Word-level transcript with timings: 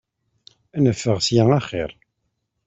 Ad 0.77 0.81
neffeɣ 0.83 1.17
ssya 1.21 1.43
axir! 1.57 1.91